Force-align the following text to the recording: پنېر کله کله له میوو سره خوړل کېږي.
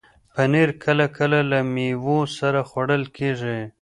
پنېر 0.33 0.69
کله 0.83 1.05
کله 1.17 1.39
له 1.51 1.59
میوو 1.73 2.19
سره 2.37 2.59
خوړل 2.69 3.03
کېږي. 3.17 3.59